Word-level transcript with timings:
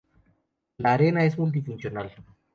La 0.77 0.93
Arena 0.95 1.23
es 1.25 1.37
multifuncional. 1.37 2.11